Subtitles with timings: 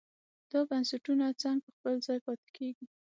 [0.51, 2.85] دا بنسټونه څنګه په خپل ځای پاتې کېږي.